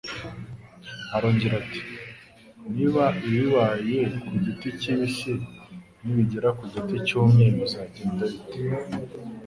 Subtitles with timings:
[1.15, 1.81] Arongera ati:
[2.75, 5.33] Niba ibi bibaye ku giti kibisi
[6.03, 8.59] nibigera ku giti cyumye bizagenda bite?"